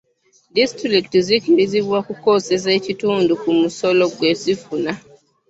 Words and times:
Disitulikiti 0.55 1.19
zikkirizibwa 1.27 1.95
okukozesa 2.01 2.69
ekitundu 2.79 3.33
ku 3.43 3.49
musolo 3.59 4.03
gwe 4.15 4.31
zifuna. 4.41 4.91